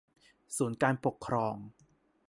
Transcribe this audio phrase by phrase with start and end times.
[0.57, 1.55] ศูนย์การปกครอง